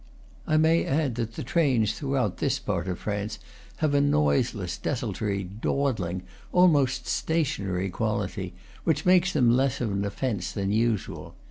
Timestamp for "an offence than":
9.91-10.71